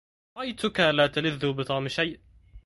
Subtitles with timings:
[0.37, 2.19] رأيتك لا تلذ بطعم شيء